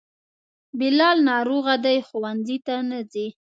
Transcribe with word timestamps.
بلال 0.79 1.17
ناروغه 1.29 1.75
دی, 1.85 1.97
ښونځي 2.07 2.57
ته 2.65 2.75
نه 2.89 2.99
ځي 3.11 3.25